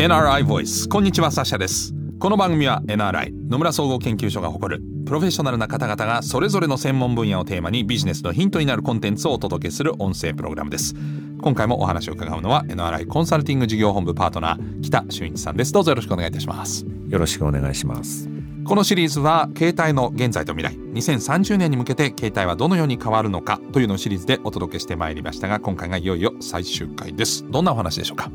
[0.00, 1.92] NRI Voice こんにちはサシャです。
[2.18, 10.94] この番組は NRI 野村総合研究所が誇るプロフェッショナルな方々がそれぞれの専門分野をテーマにビジネスのヒントになるコンテンツをお届けする音声プログラムです。
[11.42, 15.72] 今回もお話を伺うのは NRI コンサルティング事業本部パートナー北俊一さんです。
[15.74, 16.86] どうぞよろしくお願いいたします。
[17.10, 18.26] よろしくお願いします。
[18.64, 27.44] このシリーズは携帯の現在と未来2030年に向けて携帯はどのように変わるのかというのをシリーズでお届けしてまいりましたが今回がいよいよ最終回です。
[27.50, 28.30] どんなお話でしょうか？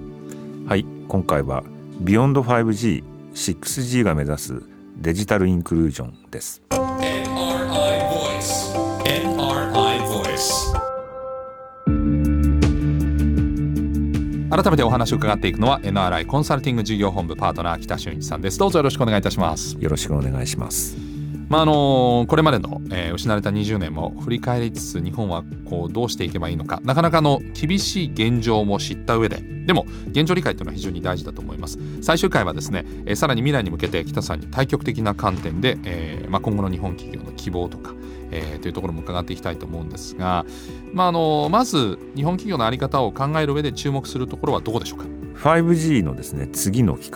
[0.67, 0.85] はい。
[1.07, 1.63] 今回は
[1.99, 4.63] ビヨンド 5G、6G が目指す
[4.97, 6.63] デジタルインクルージョンです。
[6.71, 10.73] NRI Voice NRI Voice
[14.49, 18.57] 改めてお話を伺っていくのは NRI コンサルティング事業本部パートナー北俊一さんです。
[18.57, 19.77] どうぞよろしくお願いいたします。
[19.79, 21.05] よろしくお願いします
[21.49, 26.81] まああのこれまでの、えー、失われた20年も振り返りつつ日本はこうどうしていけばいいのか。
[26.83, 31.80] なかなかの厳しい現状も知った上ででも現状理解というのは非常に大事だと思います。
[32.02, 37.94] 最終回はですね、えー、さらに未来に向けて北さんに対極的な観点で、えーまあ、今後の日本企業の希望とか
[38.31, 40.45] えー、というところも伺っていきたいと思うんですが、
[40.94, 47.12] まあ、あのまず日本企業の在り方を考える上で注目するところはどこでしょうか？5G のですね次の企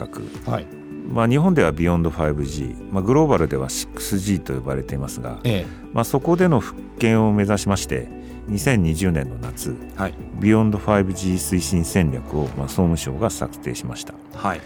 [0.45, 0.67] 画、はい、
[1.09, 8.07] まあ、日本ではビヨンド 5G、まあ、グローバルでは 6G と呼ばれていますが、ええ、まあ、そこでの復権を目指しまして
[8.49, 14.61] 2020年の夏、はい、ビヨンド 5G 推進戦略を、まあ、総務省が策定しました、はい、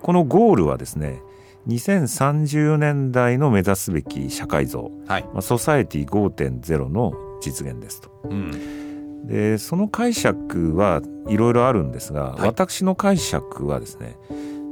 [0.00, 1.22] このゴールはですね
[1.68, 5.24] 2030年代の目指すべき社会像、はい。
[5.34, 8.10] まあ、ソサエティ5.0の実現ですと。
[8.24, 9.26] うん。
[9.26, 14.16] でその解釈はいろいろあるんですが、はい、私の解釈はですね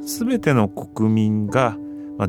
[0.06, 1.76] 全ての国民が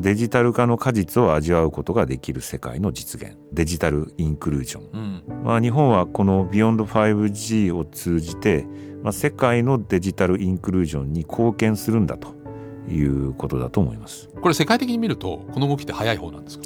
[0.00, 3.36] デジタル化の果実を味わうことができる世界の実現。
[3.52, 8.66] デジタルインクルージョン、うん、まあ、日本はこのビヨンド 5G を通じて、
[9.02, 12.34] まあ、世界のデジタルインクルージョンに貢献するんだと
[12.90, 14.28] いうことだと思います。
[14.42, 16.64] これ世界的に見るとこの動きって早い方なんですか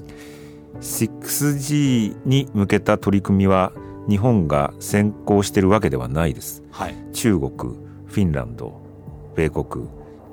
[0.81, 3.73] ？6G に向けた取り組みは
[4.09, 8.81] 日本が先行しているわけではないです、はい、中国フィンランド
[9.37, 9.87] 米国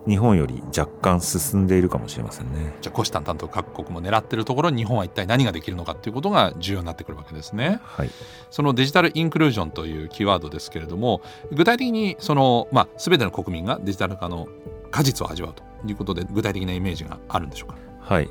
[0.10, 2.74] 日本より若干進んでいるかもしれませんね。
[2.82, 8.10] じゃあ虎視眈々と各国も狙ってるところに日本は一体何ができるのかっていうことが重要になってくるわけですね、はい、
[8.50, 11.22] そのデジタルインクルージョンというキーワードですけれども
[11.52, 14.48] 具体的にその、まあ、全ての国民がデジタル化の
[14.90, 17.78] 果実を味わうということで具体的なイメージがあるんでしょうか？
[18.02, 18.30] はい。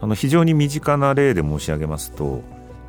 [0.00, 2.42] あの非常に身近な例で申し上げますと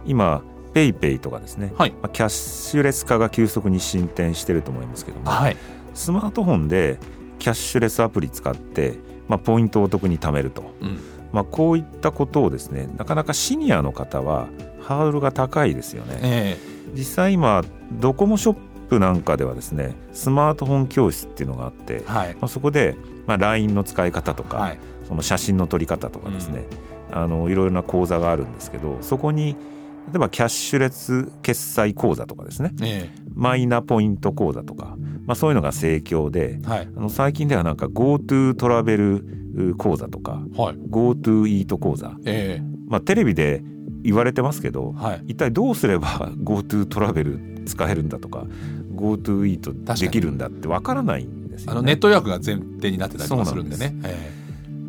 [0.06, 0.42] 今
[0.74, 5.56] PayPay とかですね、はい、キャッシュレス化が急速に進展していると思いますけども、はい、
[5.94, 7.00] スマートフォンで
[7.40, 8.96] キャッシュレスアプリ使って、
[9.28, 11.00] まあ、ポイントをお得に貯めると、うん、
[11.32, 14.48] まあ、こういったことをですねなかなかシニアの方は
[14.82, 16.20] ハードルが高いですよね。
[16.22, 17.64] えー、実際今
[17.94, 18.56] ドコモショッ
[18.90, 22.96] プなんかではですねスマートフォン教室っていうのがあって、はい、まあ、そこで、
[23.26, 26.66] まあ、LINE の使い方とか、はい、その写真の撮り方とかですね、
[27.12, 29.56] うん、あのいろいろな講座があるんですけどそこに
[30.08, 34.96] 例えばキャッシュレス決済口座とかですね、えー、マイナポイント口座とか、
[35.26, 43.64] まあ、そういうのが盛況で、はい、あの最近ではなんか GoTo トラベル口座とか、はい、GoTo イート口座、えーまあ、テレビで
[44.04, 48.46] 言われてますけど、はい、一体どうすれば GoTo トラベル使えるんだとか
[48.94, 53.56] GoTo イートできるんだってわからないんですよ、ね、あのネット予約が前提になってたりとかす。
[53.56, 53.96] るんでね。
[54.04, 54.32] え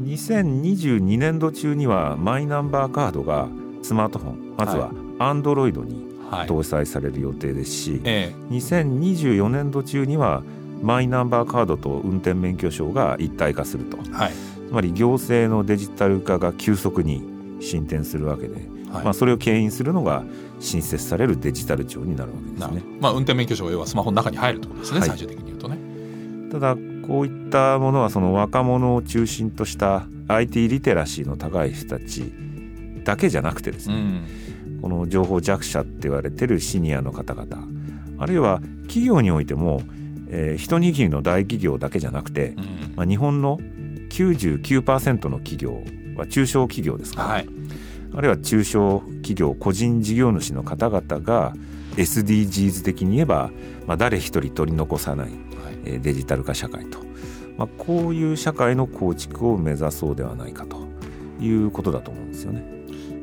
[0.02, 3.48] ー、2022年度中にはマイナンバーカードが
[3.82, 10.42] スマートフォンまずはアンドロイドに搭載される予定ですし、はいええ、2024年度中には
[10.82, 14.32] マイナンバーカードと運転免許証が一体化すると、はい、
[14.68, 17.22] つまり行政のデジタル化が急速に
[17.60, 18.54] 進展するわけで、
[18.92, 20.24] はい、まあ、それを牽引するのが
[20.60, 22.98] 新設されるデジタル庁になるわけですね。
[23.00, 25.78] まあ、運転免許証は要はスマホの中に入るということですね、最終的に言うとね。
[26.52, 26.76] ただ
[27.06, 32.32] こういったものはその若者を中心とした IT リテラシーの高い人たち
[33.04, 34.45] だけじゃなくてですね、うん
[34.80, 37.66] この情報弱者って言われてるシニアの方々。
[38.18, 39.82] あるいは企業においても、
[40.28, 43.58] えー、一握りの大企業だけじゃなくて、うん、まあ、日本の
[44.10, 45.82] 99%の企業
[46.16, 47.48] は中小企業ですから、はい、
[48.14, 51.54] あるいは中小企業個人事業主の方々が
[51.96, 53.50] SDGs 的に言えば、
[53.86, 55.34] まあ、誰一人取り残さない、は
[55.94, 56.98] い、デジタル化社会と、
[57.58, 60.86] まあ、こういう社会の構築を目指そうではないかと
[61.40, 62.75] いうことだと思うんですよね。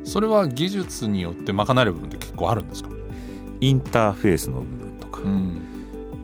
[0.04, 2.90] それは技術によって賄える部分って結構あるんですか？
[3.60, 5.62] インターフェースの部分とか、うん、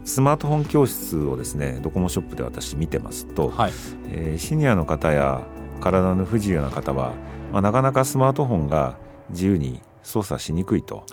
[0.04, 3.72] スマートフォン教室をですねドコモショップで私見てますと、はい、
[4.08, 5.42] えー、シニアの方や
[5.80, 7.14] 体の不自由な方は、
[7.52, 8.98] まあ、なかなかスマートフォンが
[9.30, 11.04] 自由に操作しにくいと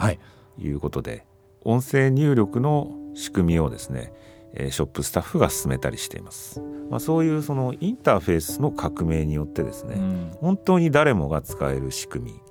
[0.60, 0.70] い。
[0.70, 1.26] うことで、はい、
[1.64, 4.12] 音声入力の仕組みをですね
[4.54, 6.62] えショップスタッフが進めたりしています。
[6.90, 12.42] まあ、そういうそのインターフェースの革命によってですね、うん、本当に誰もが使える仕組み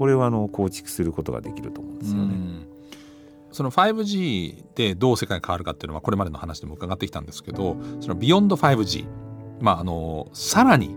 [0.00, 2.22] これはあの構築することができると思うんですよね。
[2.22, 2.66] うん。
[3.52, 9.04] その 5G でどう世界が変わるかっていうのはこれまでの話でも伺ってきたんですけどそのビヨンド 5G
[9.60, 10.96] まああのさらに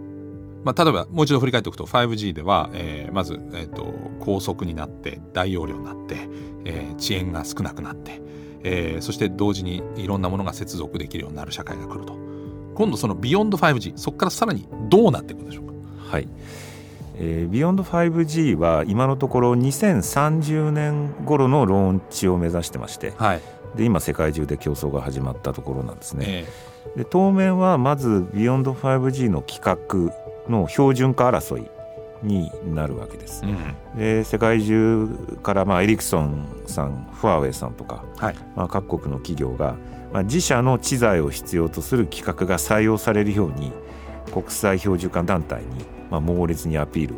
[0.63, 6.15] まあ、例えばもう一度振り返っておくと 5G では、えー、まず、えーと、高速になって大容量になって、
[6.63, 8.21] えー、遅延が少なくなって、
[8.63, 12.17] えー、そして同時にいろんなものが接続できるようになる社会が来ると。
[12.75, 15.73] 今度その Beyond 5G そこからさらにどうなっていくんでしょうか？
[15.97, 16.29] はい
[17.15, 23.41] えー、ビヨンド 5G は今のところ2030年頃のローンチを目指してまして、はい、
[23.75, 26.25] で今世界中で競争が始まったところなんですね。
[26.27, 30.11] えー、で当面はまずビヨンド 5G の規格
[30.49, 31.69] の標準化争い
[32.23, 33.43] になるわけです。
[33.45, 35.07] うん、で世界中
[35.43, 39.75] からまあエリクソンさんファーウェイさんとか、はい、まあ、各国の企業が、
[40.11, 43.71] まあ、自社の知財を必要とする規格が採用されるように
[44.31, 47.17] 国際標準化団体に、まあ、猛烈にアピールを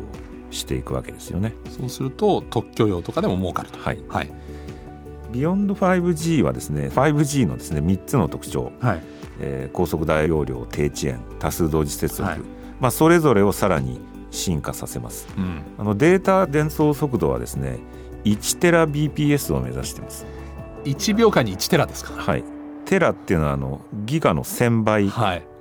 [0.50, 1.54] していくわけですよね。
[1.68, 3.78] そうすると特許料とかでも儲かると。
[3.78, 4.32] はい、はい。
[5.32, 9.02] ビヨンド 5G はですね 5G のですね3つの特徴、はい。
[9.38, 12.40] えー、高速大容量低遅延多数同時接続、はい、
[12.80, 14.00] まあ、それぞれをさらに
[14.30, 17.78] 進化させます、うん、あのデータ伝送速度はですね
[18.24, 20.26] 1テラ BPS を目指しています。
[20.84, 22.44] 1秒間に1テラですかはい。
[22.84, 25.12] テラっていうのはあのギガの1000倍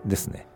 [0.06, 0.48] ですね、はい、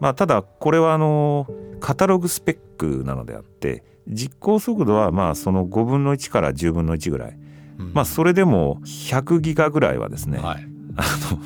[0.00, 1.46] まあ、ただこれはあの
[1.80, 7.38] カタログスペックなのであって実行速度はまあその5分の1から10分の1ぐらい、
[7.78, 10.66] うん、まあそれでも100ギガぐらいはですね、はい、
[10.96, 11.02] あ
[11.32, 11.38] の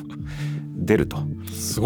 [0.76, 1.18] 出ると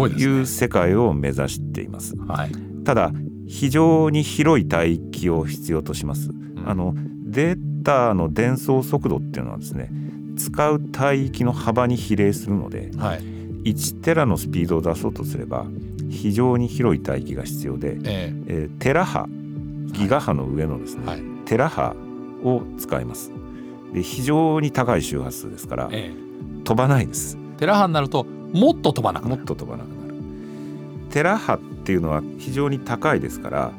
[0.07, 2.15] いう世界を目指しています。
[2.17, 2.51] はい、
[2.83, 3.11] ただ
[3.47, 6.31] 非常に広い帯域を必要とします。
[6.31, 6.93] うん、あの
[7.25, 9.89] データの伝送速度っていうのはですね
[10.37, 13.19] 使う帯域の幅に比例するので、はい、
[13.63, 15.65] 1テラのスピードを出そうとすれば
[16.09, 19.27] 非常に広い帯域が必要で、えー、えー、テラ波
[19.91, 21.95] ギガ波の上のですね、はい、テラ波
[22.43, 23.31] を使います。
[23.93, 27.37] で非常に高い周波数ですから、えー、飛ばないです。
[27.57, 29.35] テラ波になるともっと飛ばなくなる。
[29.37, 30.13] もっと飛ばなくなる。
[31.09, 33.71] テラ波っていうのは非常に高いですから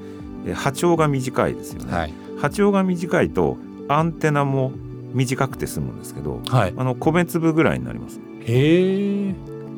[0.55, 3.59] 波長が短いですよね、はい、波長が短いと
[3.89, 4.73] アンテナも
[5.13, 8.21] 短くて済むんですけど、はい、あの米粒ぐらいになります。
[8.45, 9.35] へえ、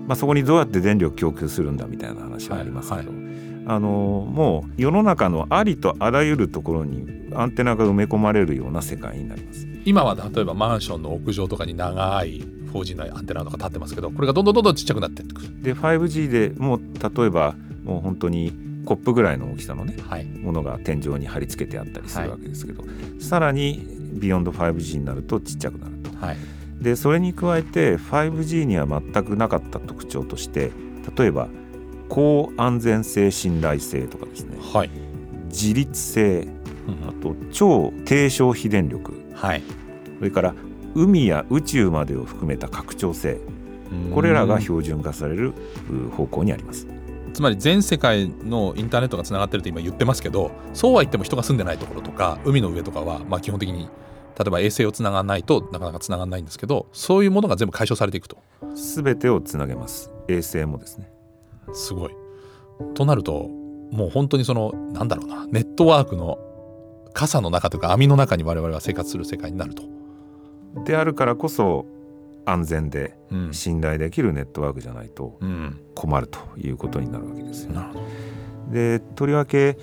[0.06, 3.34] まあ、そこにどうやって電力供給するんだみたいな話はありますけど、はいはい、
[3.66, 3.88] あの
[4.28, 9.66] もう世の中のありとあらゆるところにアンテナが埋め込まれるような世界になります。
[9.84, 12.40] 今は例えばマンションの屋上とかに長い
[12.72, 18.52] 4G のアンテナとか立ってますけどこれがどんどんどんどんちっちゃくなっていくで 5G でもう例えばもう本当に
[18.84, 26.10] コップぐらいの大きさのね、はい、ものが天井に貼り付けてあったりするわけですけど、はい、さらにビヨンド 5G になるとちっちゃくなると。
[26.16, 26.36] はい、
[26.80, 30.72] でそれに加えて 5G には全くなかった特徴として
[31.16, 31.48] 例えば
[32.08, 34.90] 高安全性信頼性とかですね、はい、
[35.46, 36.48] 自立性、
[37.08, 39.62] あと超低消費電力、はい、
[40.18, 40.54] それから
[40.94, 43.40] 海や宇宙までを含めた拡張性。
[44.14, 45.52] これらが標準化される
[46.16, 46.86] 方向にあります。
[47.32, 53.88] つまり全世界のインターネットがつながってると今言ってますけどそうは言っても人が住んでないところとか海の上とかはまあ基本的に
[54.38, 58.38] 例えば衛星をつながらないとなかなかつながらないんですけどそういうものが全部解消されていくと。
[58.74, 60.10] 全てをつなげます。
[60.28, 61.10] 衛星もですね。
[61.72, 62.10] すごい。
[62.94, 63.48] となると
[63.90, 66.38] もう本当にそのなんだろうなネットワークの
[67.12, 69.82] 傘の中というか網の中に我々は生活する世界になると。
[70.84, 71.86] であるからこそ
[72.46, 73.18] 安全で
[73.52, 75.38] 信頼できるネットワークじゃないと
[75.94, 77.72] 困るということになるわけですよ。
[78.70, 79.76] でとりわけ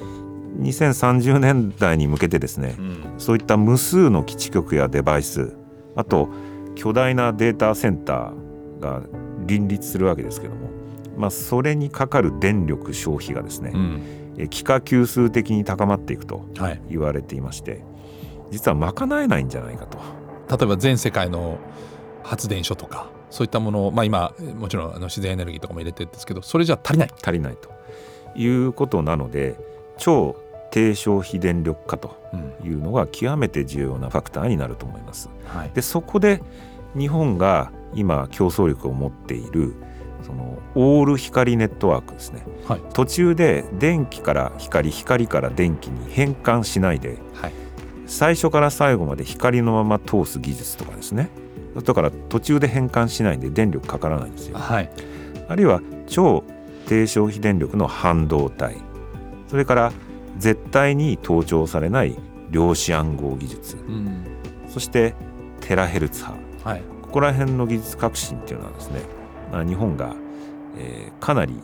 [0.60, 5.56] 2030年代に向けてですね、うん、そういった無数の基地局やデバイス
[5.96, 6.30] あと
[6.76, 9.02] 巨大なデータセンターが
[9.48, 10.70] 林立するわけですけども、
[11.18, 14.02] まあ、それにかかる電力消費がですね、うん、
[14.38, 16.46] 幾何級数的に高まっていくと
[16.90, 17.84] 言われていまして、はい、
[18.52, 19.98] 実は賄えないんじゃないかと。
[20.50, 21.58] 例えば全世界の
[22.24, 27.10] 発電所とかそういったものを、まあ、今もちろんあの自然エネルギーとかも入れてるんですけどそれじゃ足りない。
[27.22, 27.70] 足りないと
[28.40, 29.58] いうことなので
[29.98, 30.36] 超
[30.72, 32.16] 低消費電力化と
[32.64, 35.30] いうのが極めて重要なファクターになると思います。
[35.48, 36.42] はい、でそこで
[36.98, 39.76] 日本が今競争力を持っている
[40.24, 47.54] そのオール光ネットワークですね、はい、途中で電気から光光から電気に変換しないで、はい、
[48.08, 51.30] 最初から最後まで光のまま通す技術とかですね。
[51.84, 54.90] だから途中で変換しないで電力かからないんですよ、はい、
[55.48, 56.44] あるいは超
[56.88, 58.78] 低消費電力の半導体。
[59.48, 59.94] それから
[60.38, 62.18] 絶対に盗聴されない
[62.50, 64.26] 量子暗号技術、うん、
[64.70, 65.16] そして
[65.62, 69.02] テラヘルツ波、はい、ここら辺の技術革新っていうのはですね
[69.66, 70.16] 日本が、
[70.78, 71.56] えー、かなり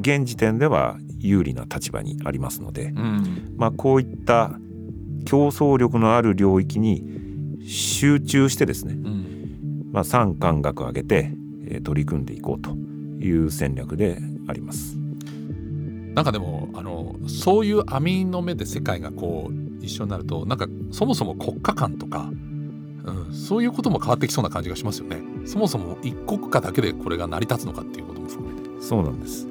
[0.00, 4.52] 現時点では有利な立場にありますので、うん、まあ、こういった
[5.26, 7.04] 競争力のある領域に
[7.66, 11.32] 集中してですね、うん、まあ、産官学を上げて、
[11.66, 14.96] えー、取り組んでいこうという戦略であります。
[16.14, 22.30] なんかでもあのそういう網の目で世界がこう一緒になるとなんかそもそも国家間とか、
[23.04, 25.18] うん、そういうことも変わってきそうな感じがしますよね。
[25.46, 28.82] そもそも一国家だけでこれが成り立つのかっていうことも含めて。
[28.82, 29.46] そうなんです。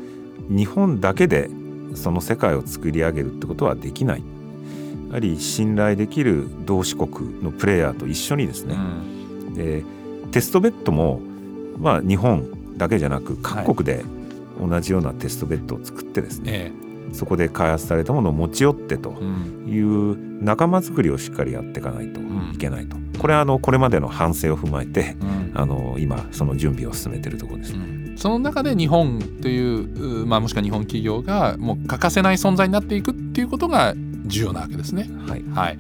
[0.50, 1.50] 日本だけで
[1.96, 4.24] その世界を作り上げるってことはできない。
[5.08, 8.78] やはり信頼できる同志国のプレイヤーと一緒にですね、う
[9.50, 9.84] ん、で
[10.32, 11.20] テストベッドも、
[11.80, 14.06] まあ、日本だけじゃなく各国で
[14.60, 16.72] 同じようなテストベッドを作ってですね、はい
[17.12, 19.14] そこで開発されたものを持ち寄ってと
[19.66, 22.20] いう仲間づくりをしっかりやっていかないと
[22.54, 28.16] いけないと、うん、これはあのこれまでの反省を踏まえて、うん、あの今その準備を進めているところです、ね。
[28.16, 33.96] その中で日本という、まあ、もしくは日本企業がもう欠かせない存在になっていくっていうことが
[34.28, 35.10] 重要なわけですね。
[35.28, 35.80] はい、はい、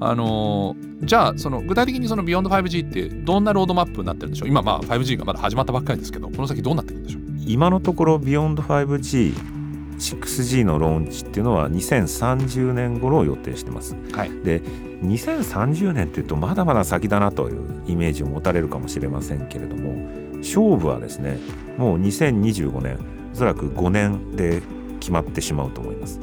[0.00, 4.48] あのじゃあその具体的にそのビヨンド 5G ってどんなロードマップになってるんでしょう？
[4.48, 7.25] 今まあ 5G がまだ始まったばっかりですけどこの先どうなっていくんでしょう？
[7.46, 9.56] 今のところ Beyond 5G
[9.96, 13.96] 6G のローンチっていうのは2030年頃を予定してます。
[14.12, 14.60] はい、で
[15.02, 19.94] 2030年っていうとまだまだ先だなというイメージを持たれるかもしれませんけれども
[20.38, 21.38] 勝負はですね
[21.78, 22.98] もう2025年
[23.32, 24.62] おそらく5年で
[25.00, 26.20] 決まってしまうと思います。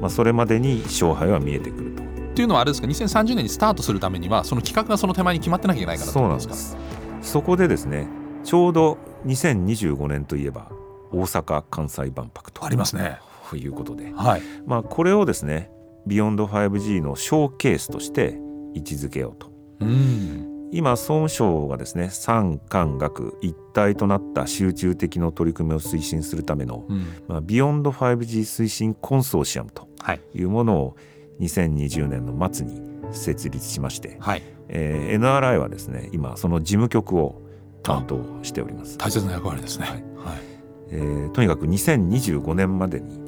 [0.00, 2.02] まあ、それまでに勝敗は見えてくると。
[2.02, 2.06] っ
[2.36, 6.76] ていうのはあれですか？2030年にスタートするためにはその企画がその手前に決まってなきゃいけないからそうなんです
[7.22, 8.06] そこでですね
[8.44, 10.70] ちょうど2025年といえば
[11.12, 13.18] 大阪・関西万博とありますね。
[13.50, 14.42] ということで、はい。
[14.66, 15.70] まあ、これをですね
[16.06, 18.38] ビヨンド 5G のショーケースとして
[18.74, 19.50] 位置づけようと。
[19.80, 20.70] うん。
[20.72, 29.88] 今総務省がですね産官学一体となった集中的の取り組みを推進するための、うん、まあ、ビヨンド 5G 推進コンソーシアムと
[30.34, 30.42] い。
[30.42, 30.96] うものを
[31.40, 32.80] 2020年の末に
[33.12, 34.42] 設立しまして、はい。
[34.68, 37.45] えー、NRI はですね今その事務局を
[37.86, 38.98] 担当しております。
[38.98, 39.94] 大切な役割ですね、はい。
[40.34, 40.46] はい。
[40.90, 43.20] えー、とにかく2025年までに、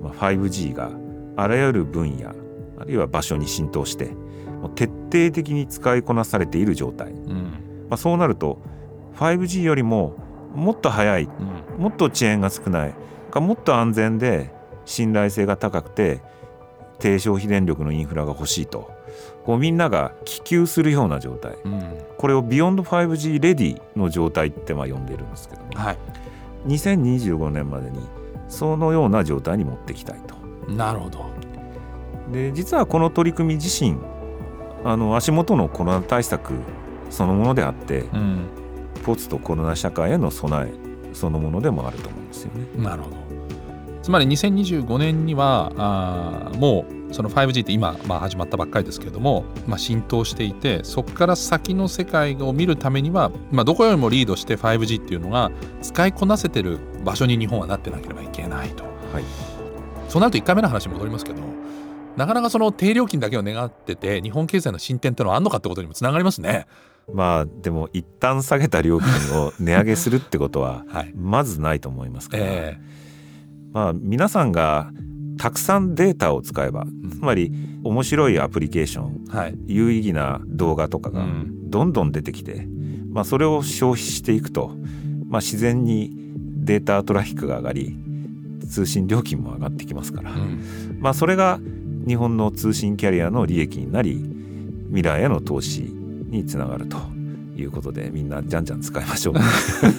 [0.00, 0.90] まあ、5G が
[1.36, 2.30] あらゆる分野
[2.78, 4.10] あるいは場所に浸透して
[4.76, 8.60] 徹底的に使いこなされている状態、うん、まあ、そうなると
[9.16, 10.16] 5G よりも
[10.54, 11.28] もっと速い、う
[11.78, 12.94] ん、もっと遅延が少ない
[13.34, 14.52] もっと安全で
[14.84, 16.20] 信頼性が高くて
[17.00, 18.93] 低消費電力のインフラが欲しいと
[19.44, 25.98] こうみんなが希求するような状態、うん、これをビヨンド 5G レディの状態ってまあ呼んでるんですけども、はい、
[26.66, 27.98] 2025年までに
[28.48, 30.34] そのような状態に持っていきたいと。
[30.70, 31.26] なるほど。
[32.32, 33.96] で実はこの取り組み自身
[34.82, 36.54] あの足元のコロナ対策
[37.10, 38.46] そのものであって、うん、
[39.04, 42.66] ポツとコロナ社会への備えそのものでもあると思うんですよね。
[42.82, 43.16] なるほど。
[44.02, 58.82] つまり2025年にはあもうその 5G って今、まあ、始まったばっかりですけれども、まあ、浸透していてそこから先の世界を見るためには、まあ、どこよりもリードして 5G っていうのが使いこなせてる場所に日本はなってなければいけないと。
[59.12, 59.24] はい、
[60.08, 61.40] そうなると1回目の話に戻りますけど
[62.16, 66.66] なかなかその低料金だけを願ってて日本経済の進展っていうのはあんのかってことにもつながりますね。
[67.12, 74.90] まあでも一旦下げた料金を値上げするってことは まずないと思いますから、えー、まあ皆さんが
[75.44, 81.26] たくさんデータを使えば、つまり面白いアプリケーション、はい、有意義な動画とかが
[81.66, 82.66] どんどん出てきて、
[83.10, 84.74] まあ、それを消費していくと、
[85.28, 86.10] まあ、自然に
[86.64, 87.94] データトラフィックが上がり
[88.70, 91.60] 通信料金も上がってきますから、うん、まあそれが
[92.08, 94.24] 日本の通信キャリアの利益になり
[94.86, 96.96] 未来への投資につながると
[97.56, 99.34] いうことでみんなじゃんじゃん使いましょう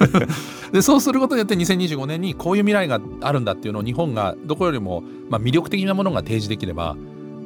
[0.73, 6.95] でそうすることによって2025年にこういう未来があるんだっていうのを日本がどこよりも、まあ、魅力的なものが提示できれば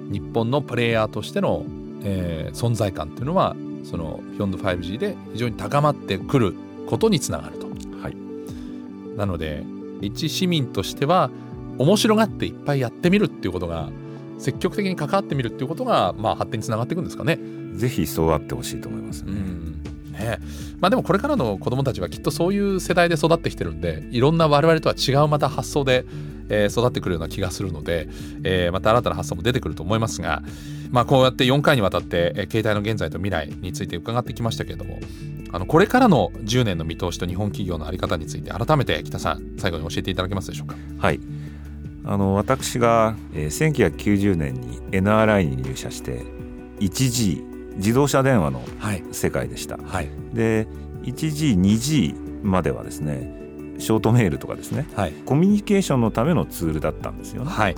[0.09, 1.65] 日本のプレイヤーとしての、
[2.03, 6.55] えー、存在感っていうのはその Beyond5G で非常に高まってくる
[6.87, 7.67] ことにつながると。
[8.01, 8.15] はい、
[9.17, 9.63] なので
[10.01, 11.29] 一市民としては
[11.77, 13.89] 面白がっていっぱいやってみるっていうことが
[14.37, 17.37] 積極的に関わってみるっていうことが、まあ、発展につながっていくんですかね。
[17.75, 19.33] ぜひそうあってほしいと思いますね。
[20.19, 20.39] ね
[20.79, 26.05] まあ、でもこれからの子どもたちはきっとそういう世代で育ってきてるんでいろんな我々とは違うまた発想で、
[26.49, 28.07] えー、育ってくるような気がするので、
[28.43, 30.41] えー、また新たな発想も出てくると思いますが、
[30.91, 34.99] まあ、こうやって4回にわたって、えー、携帯の現在と未来について伺ってきましたけれども
[35.51, 40.75] あのこれからの10年の見通しと日本企業の在り方について改めて北さん最後に教えていただけますでしょうか？
[40.99, 41.19] はい
[42.05, 46.23] あの私が、えー、1990年に NRI に入社して
[46.79, 47.48] 1G
[47.79, 48.61] 自動車電話の
[49.11, 49.77] 世界でした。
[49.77, 50.67] はい、で
[51.03, 53.33] 1G2G まではですね
[53.79, 57.49] ショートメールとかですね、はい、コミュニケーションのためのツールだったんですよね。
[57.49, 57.75] はい、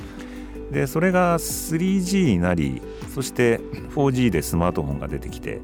[0.71, 2.81] でそれが 3G になり
[3.13, 3.59] そして
[3.95, 5.61] 4G でスマートフォンが出てきて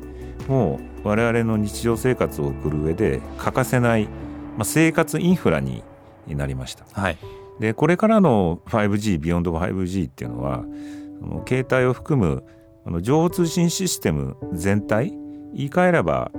[0.48, 4.12] もう我々の日常生活を送る上で欠かせない、ま
[4.60, 5.84] あ、生活インフラに
[6.28, 6.86] なりました。
[6.94, 7.18] はい、
[7.60, 10.64] でこれからの 5G ビヨンド 5G っていうのは
[11.48, 12.44] 携帯を含む
[13.02, 15.12] 情報通信システム全体
[15.54, 16.32] 言い換えれば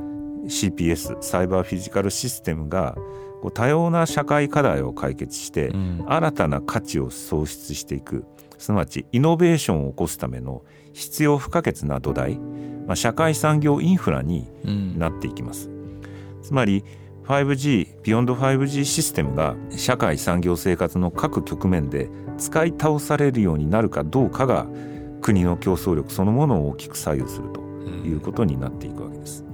[0.45, 2.97] CPS サイバーフィジカルシステムが
[3.55, 5.71] 多様な社会課題を解決して、
[6.07, 8.25] 新たな価値を創出していく。
[8.59, 12.39] すなわちイノベーションを起こすための必要不可欠な土台、
[12.87, 14.49] まあ、社会産業インフラに
[14.99, 15.69] なっていきます。
[15.69, 16.03] うん、
[16.43, 16.85] つまり
[17.25, 24.67] 5G ビヨンド 5G システムが社会産業生活の各局面で使い倒されるようになるかどうかが
[25.21, 27.61] 国の競争力そのものを大きく左右すると
[28.07, 29.45] いうことになっていくわけです。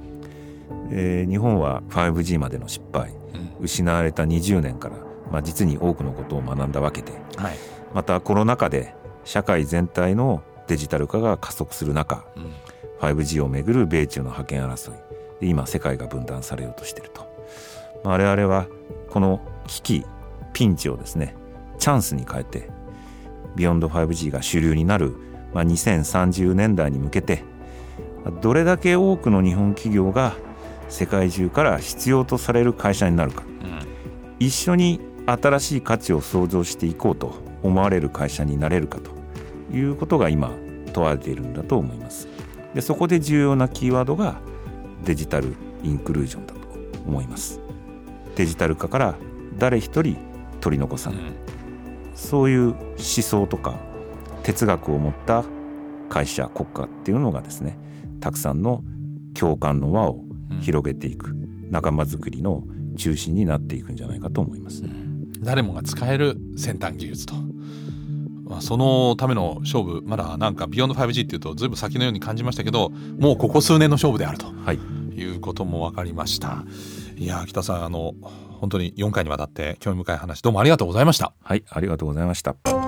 [0.90, 3.14] えー、日本は 5G までの失敗、
[3.61, 4.97] 失われた20年から、
[5.30, 7.56] まあ、実に多くのことを学んだわけで、はい、
[7.94, 8.94] またコロナ禍で
[9.25, 12.52] 社会全体のデジタル化が加速する中、うん、
[13.00, 14.94] 5G をめぐる米中の覇権争い
[15.40, 17.33] 今世界が分断されようとしていると。
[18.04, 18.66] 我々は
[19.11, 20.06] この危機
[20.52, 21.35] ピンチをですね
[21.78, 22.68] チャンスに変えて
[23.56, 25.14] ビヨンド 5G が主流になる、
[25.55, 27.45] まあ、2030年代に向けて
[28.43, 30.35] どれだけ多くの日本企業が
[30.89, 33.87] 世界中から必要とされる会社になるか、うん、
[34.39, 39.11] 一緒に新しい価値を創造していこうと思われる会社になれるかと
[39.75, 40.53] いうことが今
[40.93, 42.29] 問われているんだと思います。
[42.75, 44.41] でそこで重要なキーワードが
[45.05, 46.61] デジタルインクルージョンだと
[47.07, 47.61] 思います。
[48.37, 49.15] デジタル化から
[49.59, 50.17] 誰一人
[50.61, 51.35] 取り残さない、うん、
[52.15, 53.75] そういう思想とか
[54.45, 55.45] 哲学を持った
[56.09, 57.79] 会社国家っていうのがですね
[58.21, 58.85] たくさんの
[59.35, 60.21] 共感の輪を
[60.61, 62.62] 広げていく、うん、仲間づくりの
[62.97, 64.90] 中心になっていくんじゃないかと思います、ね、
[65.40, 67.35] 誰もが使える先端技術と。
[68.45, 76.62] まあ、そのための勝負まだなんかビヨンド 5G っていうとずいぶん先のように感じましたけどもうここ数年の勝負であると、はい、いうことも分かりました。
[77.16, 78.12] いや北さんあの
[78.61, 81.33] 本当に4回にわたって興味深い話どうもありがとうございました。
[81.42, 82.84] はいありがとうございました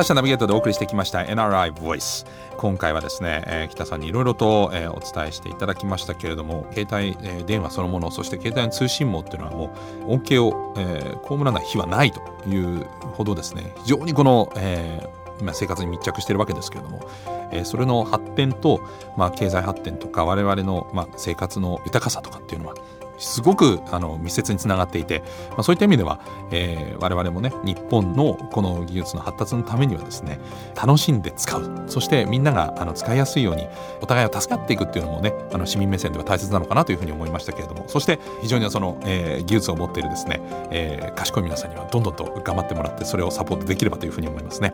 [0.00, 9.74] サッシャナビゲートでお送りしてきました NRI Voice 今回はですね、えー、北さんにいろいろと、えー、お伝えしていただきましたけれども携帯、えー、電話そのものそして携帯の通信網っていうのはも
[10.06, 17.06] う恩恵を、えー、被らない日はないというほどですね非常にこの、えー、今生活に密着してるわけですけれども、
[17.52, 18.80] えー、それの発展と、
[19.18, 22.74] まあ、経済発展とか我々の、まあ、生活の豊かさとかっていうのは
[23.20, 30.40] すごくあの密接につながっていて、まあ、そういった意味では、えー、我々もね日本のこの技術の発達のためにはですね
[30.74, 31.84] 楽しんで使う。
[31.86, 33.68] そしてみんながあの使いやすいように
[34.00, 44.72] お互いを助かっていくっていうのもねあの市民目線では大切なのかなというふうに思いましたけれどもそして非常にその、えー、技術を持っているですね、えー、賢い皆さんにはどんどんと頑張ってもらってそれをサポートできればというふうに思いますね。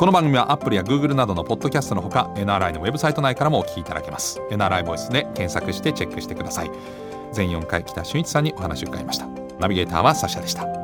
[0.00, 4.40] この番組はアップルや Google などのポッドキャストのほか NRI のウェブサイト内からもお聞きいただけます。
[4.50, 6.70] NRI ボイスで検索してチェックしてください。
[7.32, 9.26] 全4回北俊一さんにお話を伺いました。
[9.58, 10.79] ナビゲーターはサシャでした。